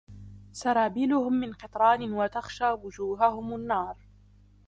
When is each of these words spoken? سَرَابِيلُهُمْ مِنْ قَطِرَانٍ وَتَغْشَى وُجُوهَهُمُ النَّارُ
سَرَابِيلُهُمْ 0.51 1.33
مِنْ 1.33 1.53
قَطِرَانٍ 1.53 2.13
وَتَغْشَى 2.13 2.71
وُجُوهَهُمُ 2.71 3.55
النَّارُ 3.55 3.97